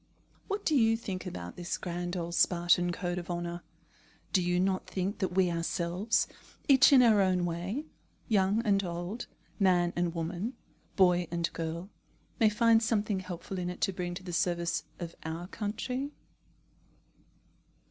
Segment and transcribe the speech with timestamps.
[0.47, 3.61] What do you think about this grand old Spartan code of honour?
[4.33, 6.27] Do you not think that we ourselves,
[6.67, 7.85] each in our own way,
[8.27, 9.27] young and old,
[9.59, 10.55] man and woman,
[10.95, 11.91] boy and girl,
[12.39, 16.09] may find something helpful in it to bring to the service of our country?